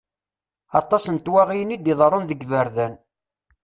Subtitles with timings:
[0.79, 2.93] Aṭas n twaɣiyin i d-iḍerrun deg yiberdan.